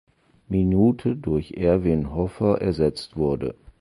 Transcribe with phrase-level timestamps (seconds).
[0.49, 3.53] Minute durch Erwin Hoffer ersetzt wurde.